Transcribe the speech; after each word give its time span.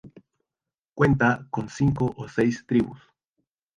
Cuenta 0.95 1.45
con 1.51 1.69
cinco 1.69 2.11
o 2.17 2.27
seis 2.27 2.65
tribus. 2.65 2.97